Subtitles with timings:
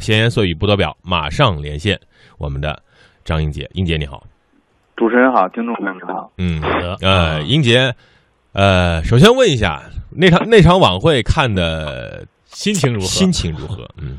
[0.00, 2.00] 闲言碎语不多表，马上连线。
[2.38, 2.82] 我们的
[3.24, 3.68] 张英杰。
[3.74, 4.24] 英杰你好，
[4.96, 6.32] 主持人好，听众朋友们好。
[6.38, 6.68] 嗯，好。
[6.80, 7.94] 的呃，英杰，
[8.52, 13.06] 呃，首先问一下，那场那场晚会看的心情如何？
[13.06, 13.86] 心情如何？
[14.00, 14.18] 嗯。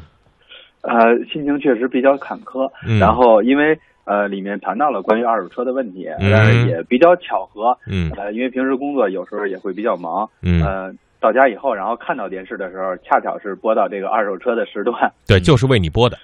[0.82, 3.00] 呃，心情确实比较坎坷，嗯。
[3.00, 6.32] 然后因为呃里面谈到了关于二手车的问题，嗯。
[6.32, 8.12] 但是也比较巧合，嗯。
[8.18, 16.18] 呃，因为平时工作有时候也会比较忙，嗯，呃，到家以后，然后看到电视的时候，恰巧是播到这个二手车的时段，对，就是为你播的。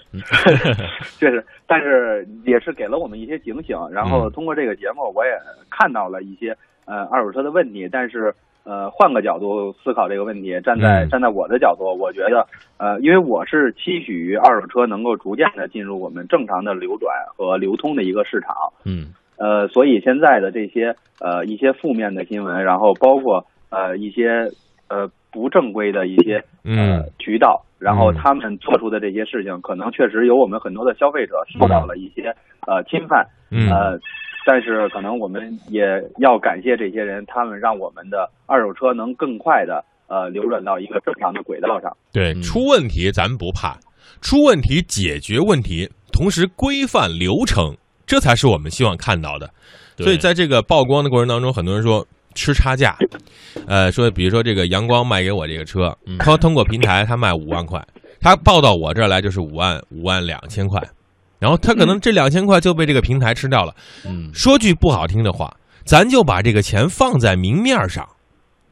[1.20, 3.78] 确实，但是也是给了我们一些警醒。
[3.92, 5.32] 然后嗯通过这个节目，我也
[5.70, 8.34] 看到了一些呃二手车的问题，但是
[8.64, 18.56] 呃换个角度思考这个问题，站在、嗯站在我的角度，我觉得呃，因为我是期许于二手车能够逐渐的进入我们正常的流转和流通的一个市场。
[18.84, 24.50] 嗯呃，所以现在的这些呃一些负面的新闻，然后包括呃一些
[24.90, 28.16] 呃不正规的一些呃嗯渠道，然后嗯。
[28.16, 32.34] 他们做出的这些事情，可能确实有我们很多的消费者受到了一些
[32.68, 33.70] 呃侵犯，嗯。
[33.70, 34.00] 呃，
[34.46, 35.84] 但是可能我们也
[36.20, 41.92] 要感谢这些人，他们让我们的二手车能更快的呃流转到一个正常的轨道上。
[42.14, 42.42] 对，嗯。
[42.42, 43.78] 出问题咱们不怕，
[44.22, 49.50] 出问题解决问题，同时规范流程，这才是我们希望看到的。
[49.98, 52.06] 所以在这个曝光的过程当中，很多人说
[52.38, 52.96] 吃差价，
[53.66, 57.84] 呃，说比如说这个阳光卖给我这个车嗯，他通过平台他卖五万块，
[58.22, 60.80] 他报到我这儿来就是五万五万两千块，
[61.40, 63.76] 然后他可能这两千块就被这个平台吃掉了。
[64.06, 64.30] 嗯。
[64.34, 65.52] 说句不好听的话，
[65.84, 68.08] 咱就把这个钱放在明面上，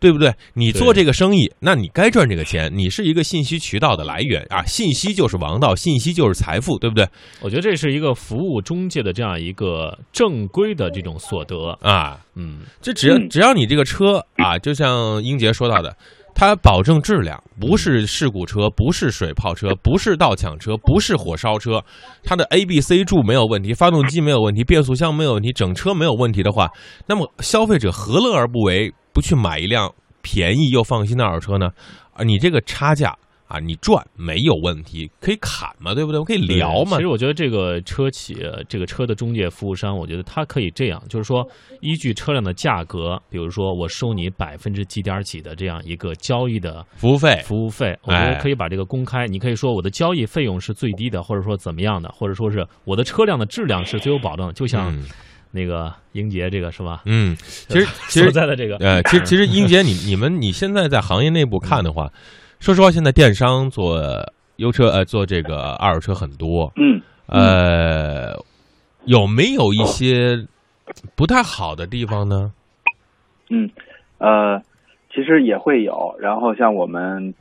[0.05, 0.31] 对不对？
[0.53, 7.09] 你做这个生意，那你该赚这个钱，你是一个信息渠道的来源啊，信息就是王道，信息就是财富，对不对？
[7.41, 11.71] 我觉得这是一个服务中介的这样一个正规的这种所得。
[11.81, 15.97] 啊，嗯这只要嗯只要你这个车啊，就像英杰说到的。
[16.37, 21.81] 它保证质量，不是事故车，不是水泡车， 不是盗抢车，不是火烧车，
[22.25, 26.69] 它的 A、B、C 柱没有问题，发动机没有问题，变速箱没有问题，整车没有问题的话，
[27.07, 31.71] 那么消费者何乐而不为，不去买一辆便宜又放心的二手车呢？
[32.13, 33.17] 啊，你这个差价
[33.47, 36.19] 啊，你赚没有问题，可以砍嘛，对不对？
[36.19, 37.07] 我可以聊嘛其实。
[37.07, 38.35] 我觉得这个车企，
[38.67, 41.47] 这个车的中介服务商，我觉得他可以这样，就是说，
[41.79, 49.27] 依据车辆的价格，比如说我收你百分之几点几的这样一个交易的服务费，服务费，我觉哎得可以把这个公开。
[49.27, 55.05] 你可以说我的交易费用是最低的，或者说怎么样的，或者说是我的车辆的质量是最有保证的，就像嗯
[55.55, 57.01] 那个英杰这个是吧？
[57.05, 62.11] 嗯，其实 其实在的这个，呃，其实其实英杰，你你们你现在在行业内部看的话，
[62.59, 63.97] 说实话，现在电商做
[64.57, 68.35] 优车呃做这个二手车很多，嗯，呃，
[69.05, 70.45] 有没有一些
[71.15, 72.51] 不太好的地方呢？
[73.49, 73.69] 嗯，
[74.17, 74.59] 呃，
[75.13, 76.15] 其实也会有。
[76.19, 77.33] 然后像我们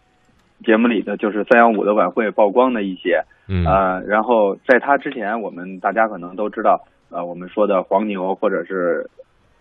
[0.65, 6.81] 节目里的就是三幺五的晚会曝光的一些，嗯呃，然后在它之前，我们大家可能都知道，
[7.11, 9.09] 呃，我们说的黄牛或者是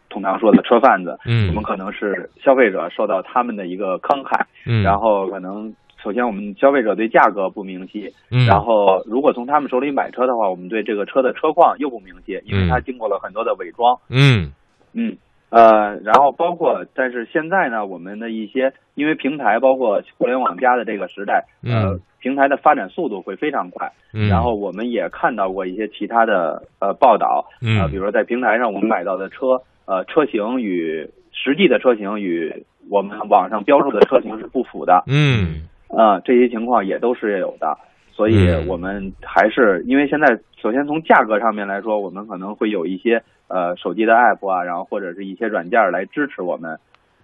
[0.09, 5.73] 通常说的车贩子，嗯我嗯们可能是消费者受到他们的一个坑害，嗯，然后可能。
[6.03, 14.51] 首先，我们消费者对价格不明晰，嗯然后如果从他们手里买车的话，我们对这个车的车况又不明晰，因为它嗯经过了很多的伪装，嗯
[14.91, 15.15] 嗯，
[15.53, 23.91] 呃，然后包括，但是现在呢，我们的一些因为平台包括互联网加的这个时代，呃嗯，平台的发展速度会非常快。
[24.15, 27.79] 嗯，然后我们也看到过一些其他的呃报道，嗯。
[27.79, 35.69] 呃，比如说在平台上我们买到的车，呃，车型与实际的车型与我们网上标注的车型是不符的，嗯。
[35.89, 37.77] 呃，这些情况也都是有的。
[38.11, 38.67] 所以嗯。
[38.67, 43.21] 我们还是因为现在首先从价格上面来说，我们可能会有一些
[43.53, 46.75] 呃手机的 app 啊，然后或者是一些软件来支持我们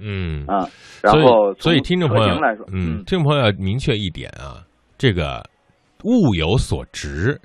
[0.01, 0.65] 嗯啊、
[1.03, 4.63] 然后所以听众朋友来说，嗯，听众朋友要明确一点啊，
[4.97, 5.43] 这个
[6.05, 7.37] 物有所值，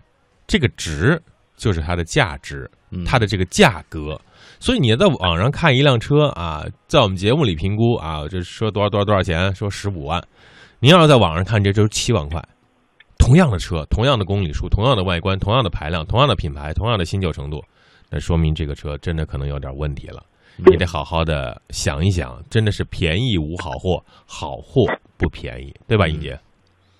[0.46, 1.20] 这个值
[1.56, 4.16] 就是它的价值，嗯它的这个价格。
[4.60, 10.22] 所以你在网上看一辆车啊，在我们节目里评估啊，这说多少多少多少钱，说十五万。
[10.78, 12.40] 您要是在网上看，这就是七万块。
[13.18, 17.60] 同样的车，同样的公里数，同样的外观，同样的排量，同样的品牌，同样的新旧程度，
[18.14, 20.22] 那说明这个车真的可能有点问题了。
[20.64, 26.38] 你得好好的想一想，真的是便宜无好货，好货不便宜，对吧，英杰？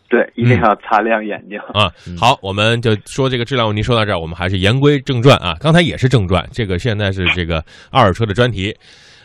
[0.09, 1.57] 对，一定要擦亮眼睛。
[1.73, 5.55] 啊嗯，好，我们就说这个质量问题说到这儿，我们还是言归正传啊。
[5.61, 8.77] 刚才也是正传，这个现在是这个二手车的专题。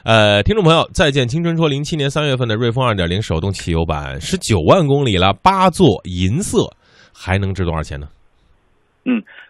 [0.04, 6.72] 呃，听众朋友，再见青春说零七年三月份的瑞风二点零手动汽油版，十九万公里了，八座银色，
[7.12, 8.08] 还能值多少钱呢？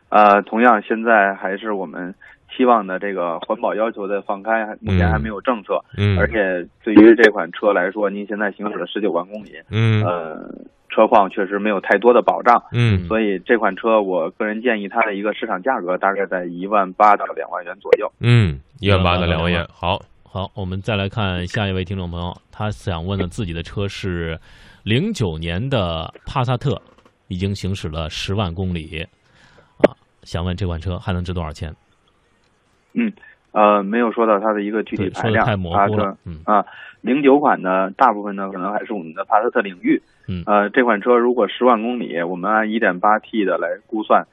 [0.09, 2.13] 呃，同样现在还是我们
[2.55, 5.79] 期望的这个环保要求的放开，目前还没有政策。
[5.97, 10.51] 嗯，而且对于这款车来说，您现在行驶了十九万公里，嗯呃，
[10.89, 18.11] 车况确实没有太多的保障，嗯所以这款车我个人建议它的一个市场价格大概在一万八到两万元左右。
[18.19, 24.39] 嗯，一万八到两万元，好，好，我们再来看下一位听众朋友，他想问的自己的车是
[24.83, 26.81] 零九年的帕萨特，
[27.27, 29.05] 已经行驶了十万公里啊，
[30.29, 31.73] 想问这款车还能值多少钱？
[32.93, 33.11] 嗯
[33.51, 36.15] 呃，没有说到它的一个具体，排量，太模糊了。
[36.23, 36.63] 嗯啊，
[37.01, 39.99] 零九款呢，大部分呢可能还是我们的帕萨特领域。
[40.27, 44.27] 嗯呃，这款车如果十万公里，我们按一点八 T 的来估算，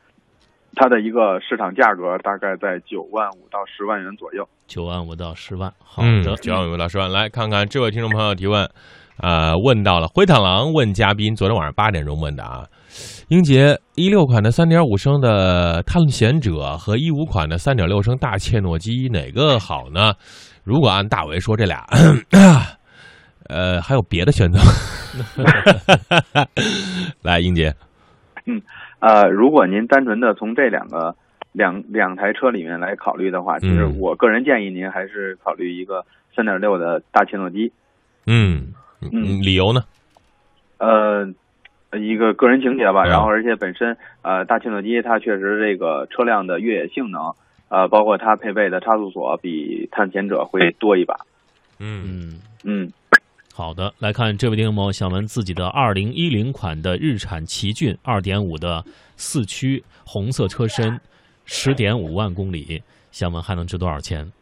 [0.75, 4.47] 它的一个市场价格大概在九万五到十万元左右。
[4.67, 5.73] 九万五到十万。
[5.83, 8.69] 好嗯的，，九万五到十万，来看看这位听众朋友提问，
[9.23, 12.67] 呃，问到了灰太狼问嘉宾，昨天晚上八点钟问的啊，
[13.29, 20.15] 英杰一六款的三点五升的探险者和一五款的三点六升大切诺基哪个好呢？
[20.63, 21.85] 如果按大为说这俩，
[23.51, 24.61] 呃，还有别的选择？
[27.23, 27.75] 来，英杰，
[28.47, 28.63] 嗯
[29.01, 31.17] 呃，如果您单纯的从这两个
[31.51, 36.05] 两两台车里面来考虑的话，其实嗯我个人建议您还是考虑一个
[36.37, 37.73] 三点六的大切诺基。
[38.29, 39.81] 嗯嗯，理由呢？
[40.79, 41.27] 呃，
[41.99, 47.35] 一个个人情节吧，嗯然后而且本身呃大切诺基它确实这个车辆的越野性能，
[47.69, 51.15] 呃，包括它配备的差速锁比探险者会多一把。
[51.79, 52.41] 嗯嗯。
[52.65, 52.93] 嗯，
[53.55, 58.85] 好的，来看这位听众朋友想问自己的二零一零款的日产奇骏二点五的
[59.17, 61.01] 四驱红色车身，
[61.45, 62.83] 十点五万公里，
[63.13, 64.33] 想问还能值多少钱？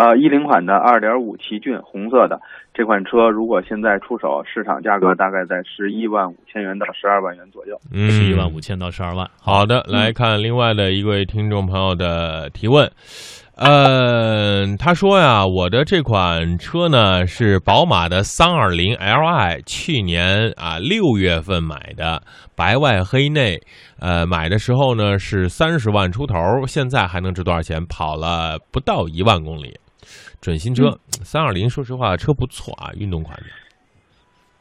[0.00, 2.40] 呃，一零款的二点五奇骏红色的
[2.72, 7.78] 这款车，如果现在出手，市场价格大概在十一万五千元到十二万元左右。
[7.92, 9.28] 嗯，十一万五千到十二万。
[9.38, 12.90] 好的，来看另外的一位听众朋友的提问。
[13.56, 22.22] 呃，他说呀，我的这款车呢是宝马的三二零 Li，去年啊六月份买的，
[22.56, 23.60] 白外黑内，
[23.98, 27.84] 呃，买的时候呢是三十万出头，现在还能值多少钱？
[27.84, 29.78] 跑了不到一万公里，
[30.40, 33.44] 准新车，三二零，说实话车不错啊，运动款的。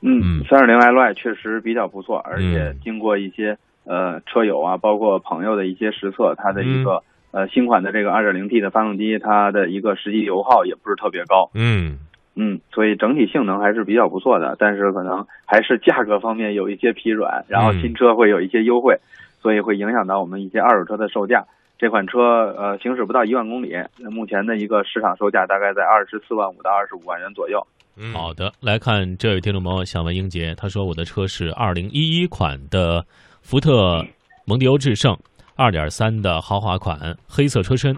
[0.01, 11.51] 嗯嗯，三二零 Li 确实比较不错，而且嗯经过一些呃车友啊，包括朋友的一些实测，它的一嗯个、呃新款的这个二点零 T 的发动机，它的一个实际油耗也不是特别高。
[11.53, 12.00] 嗯
[12.35, 19.00] 嗯，所以整体性能还是比较不错的，但是可能还是价格方面有一些疲软，然后嗯新车会有一些优惠，
[19.42, 21.45] 所以会影响到我们一些二手车的售价。
[21.80, 22.20] 这款车
[22.58, 27.66] 呃行驶不到一万公里，那目前的一个市场售价大概在二十四万五到二十五万元左右。
[27.96, 33.06] 嗯，好的，来看这位听众朋友想问英杰，他说我的车是二零一一款的
[33.42, 34.06] 福特
[34.46, 35.18] 蒙迪欧致胜，
[35.56, 37.96] 二点三的豪华款，黑色车身，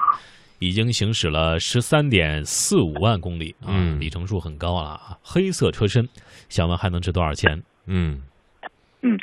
[0.60, 5.18] 已经行驶了十三点四五万公里啊，嗯里程数很高了啊。
[5.24, 6.08] 黑色车身，
[6.50, 7.62] 想问还能值多少钱？
[7.88, 8.22] 嗯
[9.02, 9.18] 嗯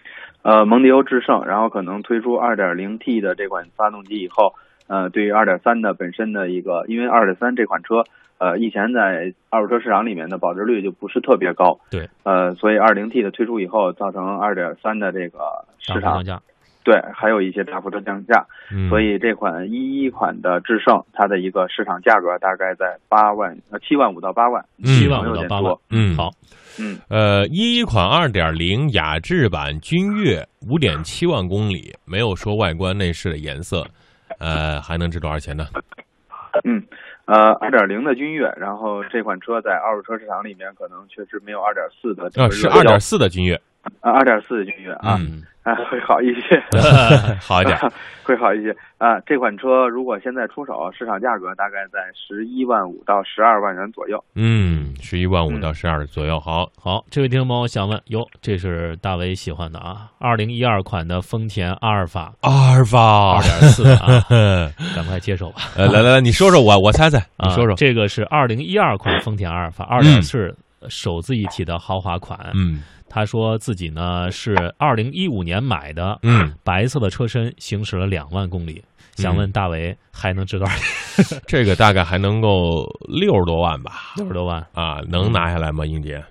[0.49, 4.55] 呃，蒙迪欧致胜，然后可能推出 2.0T 的这款发动机以后，
[4.87, 8.05] 呃，对于2.3的本身的一个，因为2.3这款车，
[8.39, 16.41] 呃，以前在二手车市场里面的保值率就不是特别高，对，呃，所以 2.0T 的推出以后，造成2.3的这个市场降价。
[16.85, 26.31] 对还有一些大幅的降价，嗯，所以这款一一款的致胜，它的一个市场价格大概在八万呃七万五到八万，七万五到八万，嗯好，
[26.81, 33.85] 嗯，呃，一一款二点零雅致版君越五点七万公里，没有说外观内饰的颜色，
[34.39, 35.67] 呃，还能值多少钱呢？
[36.65, 36.83] 嗯，
[37.27, 43.61] 呃，二点零的君越，然后这款车在二手车市场里面可能确实没有二点四的这啊，个热销是二点四的君越，
[44.01, 46.63] 啊，二点四的君越啊，嗯， 啊 会好一些，
[47.41, 47.79] 好一点。
[48.29, 49.19] 会好一些啊。
[49.21, 54.23] 这款车如果现在出手，市场价格大概在十一万五到十二万元左右。
[54.35, 56.39] 嗯，十一万五嗯到十二左右。
[56.39, 64.23] 好，好，这位听众朋友想问，哟，这是大为喜欢的啊，二零一二款的丰田阿尔法阿尔法二点四啊，
[64.95, 65.63] 赶快接手吧。
[65.75, 67.75] 呃，来来来，你说说我，我猜猜，你啊，说说。
[67.77, 70.55] 这个是二零一二款丰田阿尔法二点四
[70.89, 72.39] 手自一体的豪华款。
[72.55, 78.85] 嗯他说自己呢是二零一五年买的，嗯，白色的车身行驶了两万公里，
[79.17, 81.41] 想问大为还能值多少钱？
[81.49, 84.13] 这个大概还能够六十多万吧？
[84.19, 84.61] 六十多万。
[84.75, 85.87] 啊，能拿下来吗？
[85.87, 86.23] 英杰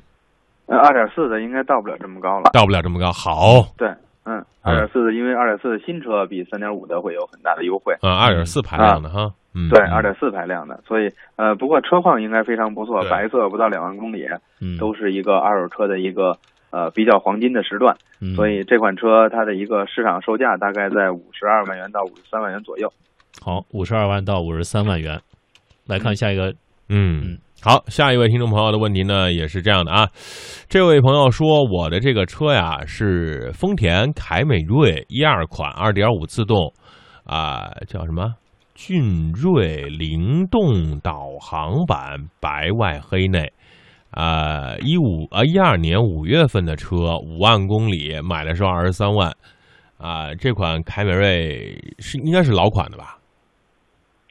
[0.67, 2.51] 呃，二点四的应该到不了这么高了。
[2.53, 3.11] 到不了这么高。
[3.11, 3.89] 好，对，
[4.27, 7.93] 嗯，二点四的，因为二点四的新车比三点五的会有很大的优惠。
[8.01, 9.31] 啊，二点四排量的哈。
[9.53, 14.27] 嗯，对，嗯二点四排量的，所以呃，不过车况应该非常不错，白色不到两万公里，
[14.59, 16.37] 嗯，都是一个二手车的一个
[16.69, 18.35] 呃比较黄金的时段，嗯。
[18.35, 22.91] 所以这款车它的一个市场售价大概在五十二万元到五十三万元左右。
[23.41, 25.19] 好，五十二万到五十三万元。
[25.87, 26.51] 来看下一个，
[26.89, 27.23] 嗯。
[27.23, 30.07] 嗯，好，下一位听众朋友的问题呢也是这样的啊，
[30.69, 36.71] 这位朋友说我的这个车呀是丰田凯美瑞一二款二点五自动
[37.23, 38.35] 啊、叫什么
[38.75, 43.51] 骏锐灵动导航版白外黑内。
[44.11, 49.31] 啊，一五啊一二年五月份的车，五万公里，买的时候二十三万，
[49.97, 53.16] 啊，这款凯美瑞是应该是老款的吧？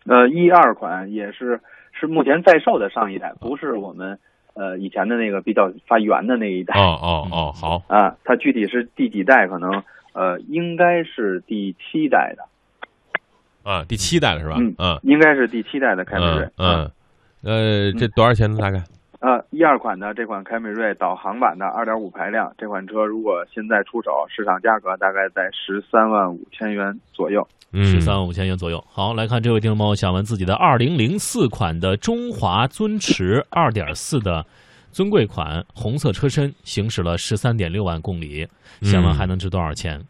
[0.07, 1.61] 呃，一二款也是
[1.93, 4.19] 是目前在售的上一代，不是我们
[4.55, 8.17] 呃以前的那个比较发圆的那一代哦哦哦，好，啊。
[8.25, 9.49] 它具体是第几代？
[9.49, 9.83] 可能
[10.13, 14.57] 呃应该是第七代的，啊，第七代了是吧？
[14.59, 16.91] 嗯嗯应该是第七代的凯美瑞嗯。
[17.43, 18.59] 嗯，呃，这多少钱呢？
[18.59, 18.83] 大概？
[19.27, 27.45] 呃，一二款的这款凯美瑞导航版的二点五排量，这款车如果现在出手，市场价格大概在十三万五千元左右。
[27.73, 28.79] 嗯，十三万五千元左右。
[28.89, 34.47] 好，来看这位听众朋友想问自己的二零零四款的中华尊驰二点四的
[34.93, 38.47] 尊贵款红色车身，行驶了十三点六万公里，
[38.83, 40.01] 想问还能值多少钱？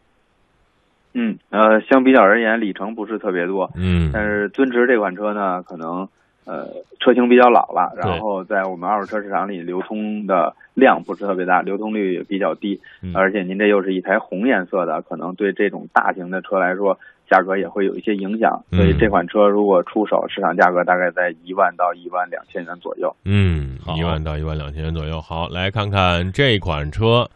[1.15, 6.07] 嗯，呃，相比较而言，里程不是特别多，嗯，但是尊驰这款车呢，可能
[6.47, 6.67] 呃
[6.99, 16.97] 车型比较老了，然后在我们二手车市场里流通的量不是特别大，流通率也比较低，嗯而且您这又是一台红颜色的，可能对这种大型的车来说，
[17.29, 18.63] 价格也会有一些影响。
[18.71, 23.13] 所以嗯这款车如果出手，市场价格大概在一万到一万两千元左右。
[23.25, 25.19] 嗯好，一万到一万两千元左右。
[25.19, 27.29] 好，来看看这款车，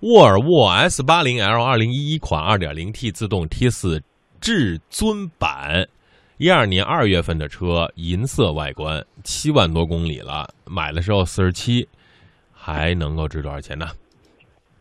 [0.00, 4.02] 沃尔沃 S 八零 L 二零一一款二点零 T 自动 T 四
[4.40, 5.86] 至尊版，
[6.38, 11.88] 一二年二月份的车，银色外观，七万多公里了，买的时候四十七，
[12.52, 13.86] 还能够值多少钱呢？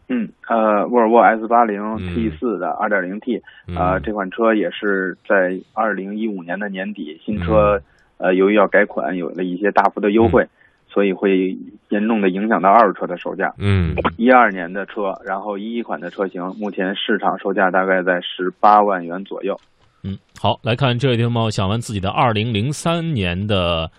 [0.08, 3.38] 嗯，呃，沃尔沃 S 八零嗯 T 四的二点零 T，
[3.76, 7.82] 啊，嗯这款车也是在二零一五年的年底，新嗯车
[8.18, 10.48] 呃由于要改款，有了一些大幅的优惠，
[10.88, 11.58] 所以会
[11.90, 13.52] 严重的影响到二手车的售价。
[13.58, 19.60] 嗯一二年的车，然后一一款的车型，目前市场售价大概在十八万元左右。
[20.08, 23.92] 嗯，好，来看这位听众朋友想问自己的二零零三年的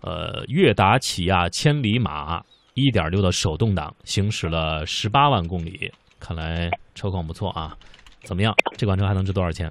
[0.00, 2.42] 呃悦达起亚千里马
[2.74, 5.88] 一点六的手动挡，行驶了十八万公里，
[6.18, 7.76] 看来车况不错啊。
[8.22, 8.52] 怎么样？
[8.76, 9.70] 这款车还能值多少钱？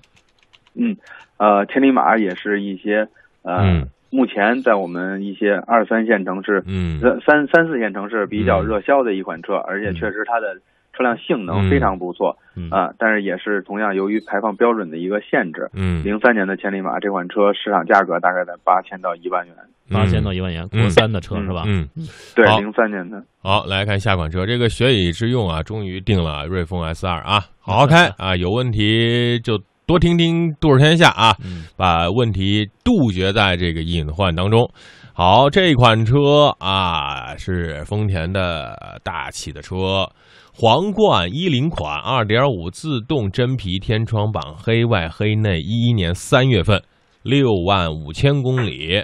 [0.76, 0.96] 嗯，
[1.36, 3.10] 呃，千里马也是一些
[3.42, 10.56] 呃，嗯目前在我们一些二三线城市、嗯呃三三四线城市比较嗯热销的一款车，而且确实它的
[10.94, 15.70] 车辆性能非常不错嗯啊、但是也是同样由于排放标准的一个限制。
[15.74, 19.56] 嗯，零三年的千里马这款车市场价格大概在八千到一万元。
[19.90, 21.64] 八千到一万元，国三的车嗯是吧？
[21.66, 21.88] 嗯。
[22.36, 23.24] 对好，零三年的。
[23.42, 29.58] 好，来看下款车，这个学以致用啊，终于定了瑞风 S 二啊，好好开 啊，有问题就
[29.88, 34.70] 多听听杜氏天下啊，嗯把问题杜绝在这个隐患当中。
[35.14, 40.10] 好，这款车啊是丰田的大气的车，
[40.54, 46.82] 皇冠一零款，二点五自动真皮天窗版，黑外黑内，一一年三月份，
[47.24, 49.04] 六万五千公里，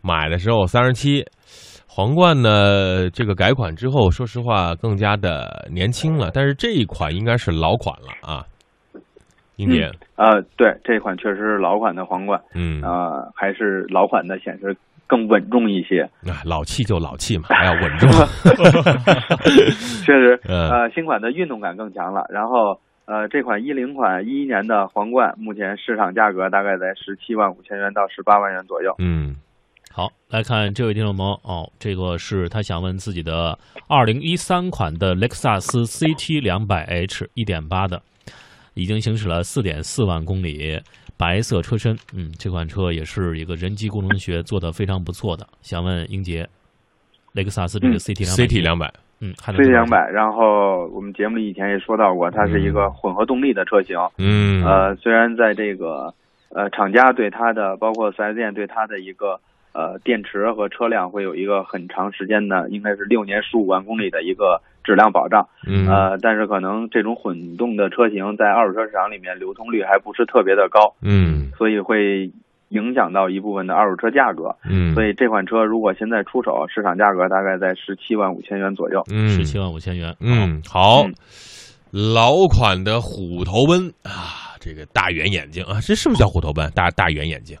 [0.00, 1.24] 买的时候三十七。
[1.88, 8.44] 皇冠呢，这个改款之后，说实话更加的年轻了，但是这一款应该是老款了啊。
[9.56, 14.76] 英姐，呃，对，这款确实是老款的皇冠，嗯，呃，还是老款的显示
[15.08, 16.02] 更稳重一些。
[16.30, 18.08] 啊，老气就老气嘛， 还要稳重。
[20.06, 22.24] 确实，嗯呃，新款的运动感更强了。
[22.30, 28.94] 然后，呃，这款一零款一一年的皇冠，目前市场价格大概在十七万五千元到十八万元左右。
[28.98, 29.34] 嗯
[29.90, 38.00] 好，来看这位听众朋友哦，这个是他想问自己的二零一三款的雷克萨斯 CT 两百 H 一点八的，
[38.74, 40.80] 已经行驶了四点四万公里，
[41.18, 45.44] 白色车身，嗯，这款车也是一个人机工程学做的非常不错的。
[45.60, 46.48] 想问英杰，
[47.32, 53.98] 雷克萨斯这个嗯 CT 两百、，CT 两百，嗯，，CT 两百，然后我们节目里以前也说到过，它是一个混合动力的车型。
[54.18, 56.14] 嗯，呃，虽然在这个
[56.50, 59.40] 呃厂家对它的，包括四 S 店对它的一个
[59.78, 65.48] 呃电池和车辆会有一个很长时间的，应该是六年十五万公里的一个质量保障。
[65.64, 72.32] 嗯，呃，但是可能这种混动的车型在二手车市场里面流通率还不是特别的高，嗯所以会
[72.70, 74.56] 影响到一部分的二手车价格。
[74.68, 79.04] 嗯，所以这款车如果现在出手，市场价格大概在十七万五千元左右。
[79.12, 80.12] 嗯十七万五千元？
[80.18, 81.14] 嗯，好嗯，
[81.92, 86.70] 老款的虎头奔啊，这个大圆眼睛啊，这是不是叫虎头奔？
[86.72, 87.56] 大大圆眼睛。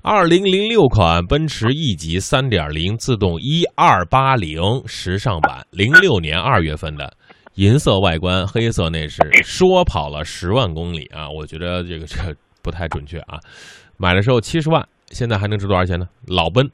[0.00, 7.12] 二零零六款奔驰 E 级三点零自动一二八零时尚版，零六年二月份的，
[7.54, 12.16] 银色外观，黑色内饰，说跑了十万公里啊，我觉得这个这
[12.62, 13.40] 不太准确啊。
[13.96, 16.08] 买的时候七十万，现在还能值多少钱呢？
[16.28, 16.70] 老奔，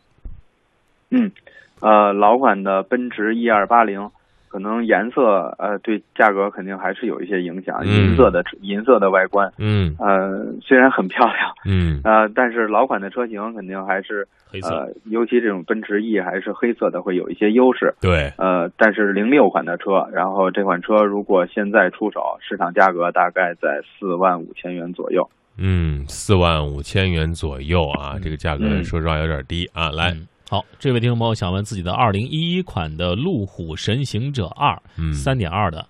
[1.11, 1.33] 嗯，
[1.80, 4.11] 呃，老款的奔驰 E 二八零，
[4.59, 7.87] 可能颜色呃对价格肯定还是有一些影响，嗯。
[7.87, 9.95] 银色的银色的外观，嗯。
[10.00, 12.00] 呃，虽然很漂亮，嗯。
[12.03, 17.95] 呃，但是老款的车型肯定还是黑色，呃，尤其这种奔驰 E 还是黑色的会有一些优势。
[18.00, 25.31] 对，呃，但是零六款的车，然后这款车如果现在出手，市场价格大概在四万五千元左右。
[25.57, 28.83] 嗯，四万五千元左右啊，这个价格嗯。
[28.83, 29.91] 说实话有点低啊。
[29.91, 35.87] 来，嗯好，这位听众朋友想问自己的二零一一款的路虎神行者二嗯，三点二的，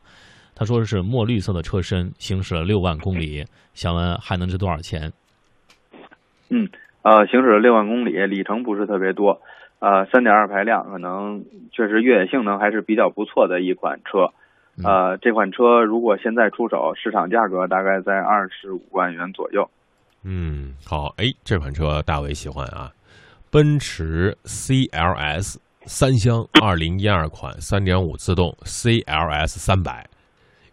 [0.53, 5.13] 他说是墨绿色的车身，行驶了六万公里，想问还能值多少钱？
[6.51, 6.69] 嗯，
[7.03, 9.41] 呃，行驶了六万公里，里程不是特别多，
[9.79, 14.33] 呃，三点二排量，可能确实越野性能还是比较不错的一款车。
[14.77, 19.71] 嗯呃，这款车如果现在出手，市场价格大概在二十五万元左右。
[20.25, 22.91] 嗯，好，哎，这款车大为喜欢啊，
[23.51, 30.07] 奔驰 CLS 三厢二零一二款三点五自动 CLS 三百，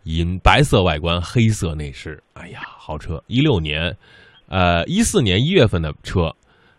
[0.04, 3.96] 银白色外观，黑色内饰，哎呀，豪车，一六年，
[4.50, 6.30] 呃，一四年一月份的车，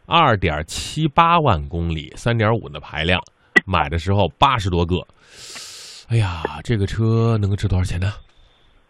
[0.04, 3.18] 二点七八万公里，三点五的排量，
[3.64, 4.96] 买的时候八十多个，
[6.08, 8.12] 哎呀，这个车能够值多少钱呢？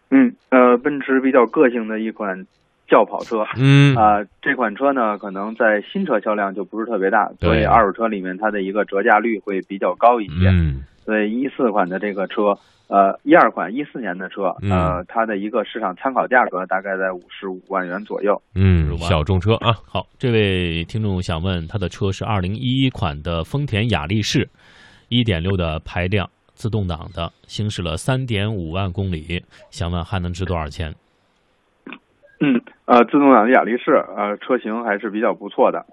[0.09, 2.45] 嗯，呃，奔驰比较个性的一款
[2.87, 3.45] 轿跑车。
[3.57, 10.49] 嗯啊、这款车呢，可能在新车销量就不是特别大，所以二手车里面它的一个折价率会比较高一些。
[10.49, 12.53] 嗯所以一四款的这个车，
[12.89, 18.41] 呃，一二款一四年的车，嗯呃，它的一个市场参考价格大概在五十五万元左右。
[18.55, 24.49] 嗯，小众车啊，好，这位听众想问他的车是二零一一款的丰田雅力士，
[25.07, 29.41] 一点六的排量，自动挡的，行驶了三点五万公里，
[29.71, 30.93] 想问还能值多少钱？
[32.39, 35.85] 嗯，呃，自动挡的雅力士，呃，车型还是比较不错的，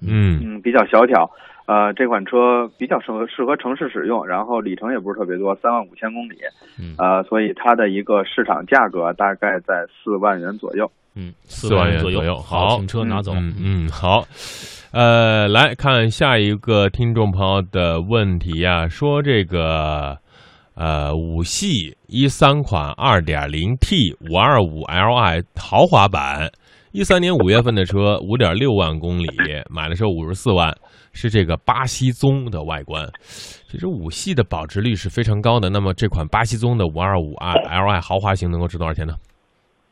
[0.00, 1.30] 嗯嗯，比较小巧。
[1.66, 6.36] 呃，这款车比较适合适合城市使用，然后里程也不是特别多，三万五千公里，
[6.80, 10.90] 嗯呃，所以它的一个市场价格大概在四万元左右。
[11.14, 13.32] 嗯，四万元左左右好车拿走。
[13.34, 14.24] 嗯嗯，好，
[14.92, 20.16] 呃，来看下一个听众朋友的问题啊，说这个
[20.78, 26.52] 呃五系一三款二点零 T 五二五 Li 豪华版，
[26.92, 29.26] 一三年五月份的车，五点六万公里，
[29.68, 30.72] 买的时候五十四万，
[31.12, 33.04] 是这个巴西棕的外观。
[33.66, 39.14] 其实五系的保值率是非常高的，那么这款巴西棕的五二五 Li 豪华型能够值多少钱呢？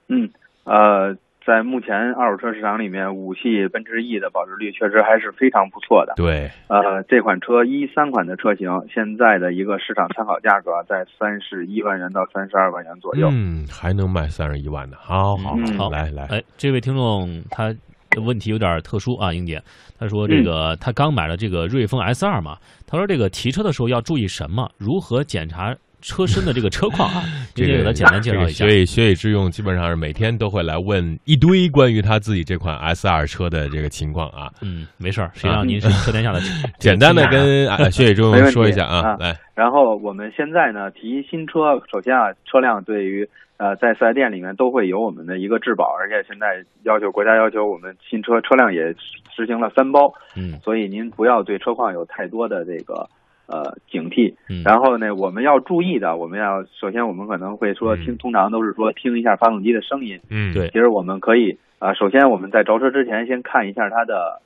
[0.08, 0.30] 嗯，
[0.62, 6.14] 呃，在目前二手车市场里面，五系奔驰 E 的保值率确实还是非常不错的。
[6.16, 13.28] 对，呃，这款车一三款的车型，现在的一个市场参考价格在三十一万元到三十二万元左右。
[13.30, 14.96] 嗯，还能卖三十一万呢。
[15.00, 17.72] 好好嗯好来来，哎，这位听众他
[18.10, 19.62] 的问题有点特殊啊，英姐，
[19.98, 22.56] 他说这个、他刚买了这个瑞风 S 二嘛，
[22.88, 24.68] 他说这个提车的时候要注意什么？
[24.78, 25.72] 如何检查
[26.06, 27.22] 车身的这个车况啊？
[27.52, 28.64] 这个给他简单介绍一下。
[28.64, 34.48] 这个学以学以致用，基本上是每天都会来问一堆关于他自己这款 S 二车的这个情况啊。
[34.62, 36.40] 嗯，没事儿，谁让您是车天下的
[36.78, 48.94] 简单的跟 啊学以致用说一下啊，啊来，然后我们现在呢提新车，首先啊，车辆对于呃在四 S 店里面都会有我们的一个质保，而且现在要求国家要求我们新车车辆也
[49.34, 53.08] 实行了三包，嗯所以您不要对车况有太多的这个
[53.46, 54.34] 呃警惕。
[54.48, 60.20] 嗯，然后呢，我们要注意的，我们要首先我们可能会说嗯听，通常都是说听一下发动机的声音。
[60.30, 64.40] 嗯，对其实我们可以啊、呃首先我们在着车之前先看一下它的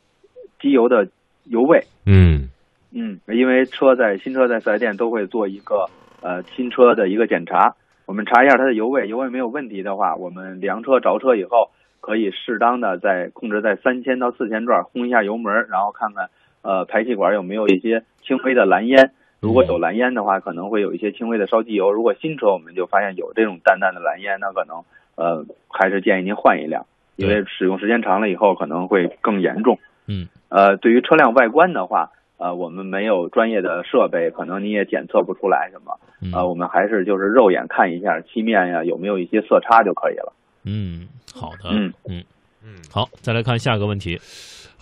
[0.61, 1.09] 机油的
[1.45, 1.85] 油位。
[2.07, 2.49] 嗯
[2.93, 5.87] 嗯，因为车在新车在四 S 店都会做一个
[6.23, 16.31] 呃新车的一个检查，我们查一下它的油位，油位没有问题的话，我们量车着车以后，可以适当的在控制在三千到四千转，轰一下油门，然后看看
[16.63, 19.13] 呃排气管有没有一些轻微的蓝烟。
[19.41, 21.93] 如果有蓝烟的话，可能会有一些轻微的烧机油。
[21.93, 24.85] 如果新车我们就发现有这种淡淡的蓝烟，那可能
[25.17, 26.85] 呃还是建议您换一辆，
[27.17, 29.79] 因为使用时间长了以后可能会更严重。
[30.07, 35.99] 嗯，呃，对于车辆外观的话，呃，我们没有专业的设备，可能你也检测不出来什么。
[36.21, 40.35] 嗯呃，我们还是就是肉眼看一下漆面呀有没有一些色差就可以了。
[40.67, 42.23] 嗯，好的，嗯嗯
[42.63, 44.21] 嗯，好，再来看下一个问题。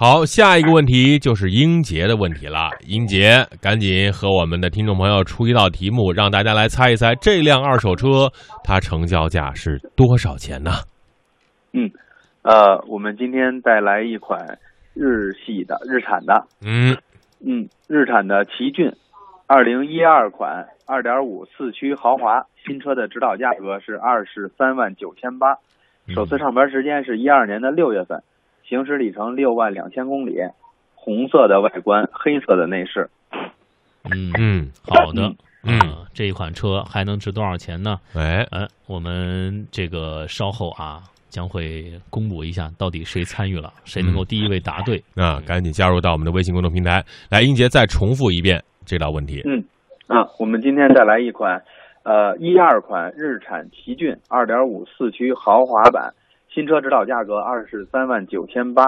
[0.01, 2.71] 好，下一个问题就是英杰的问题了。
[2.87, 8.31] 英杰，赶紧和我们的听众朋友出一道题目，让大家来猜一猜这辆二手车
[8.63, 10.71] 它成交价是多少钱呢？
[11.73, 11.91] 嗯
[12.43, 14.61] 呃，我们今天带来一款
[14.95, 16.97] 日系的日产的，嗯。
[17.45, 18.93] 嗯，日产的奇骏，
[19.49, 25.57] 二零一二款二点五四驱豪华新车的指导价格是二十三万九千八，
[26.15, 28.23] 首次上牌时间是一二年的六月份，
[28.68, 30.37] 行驶里程六万两千公里，
[30.94, 33.09] 红色的外观，黑色的内饰。
[34.04, 37.98] 嗯，嗯好的，嗯啊这一款车还能值多少钱呢？
[38.14, 41.00] 哎，呃，我们这个稍后啊
[41.31, 45.02] 将会公布一下，到底谁参与了，谁能够第一位答对。
[45.14, 47.40] 那赶紧加入到我们的微信公众平台来。
[47.40, 49.40] 英杰再重复一遍这道问题。
[49.46, 49.64] 嗯
[50.09, 51.62] 啊，我们今天再来一款，
[52.02, 56.12] 呃，一二款日产奇骏二点五四驱豪华版，
[56.59, 58.83] 新车指导价格二十三万九千八，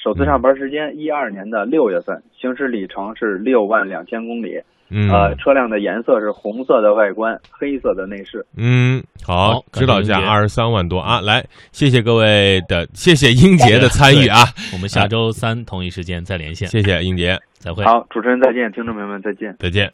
[0.00, 4.60] 首次上牌时间一二年的六月份，行驶里程是六万两千公里，
[4.90, 8.46] 嗯呃，车辆的颜色是红色的外观，黑色的内饰。
[8.56, 11.20] 嗯，好好，指导价二十三万多啊！
[11.20, 14.44] 来，谢谢各位的，谢谢英杰的参与啊！
[14.72, 17.82] 我们下周三同一时间再连线，谢谢英杰，再会。
[17.82, 19.56] 好，主持人再见，听众朋友们再见。
[19.58, 19.90] 再见。